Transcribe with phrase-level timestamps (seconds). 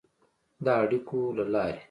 [0.63, 1.79] د اړیکو له لارې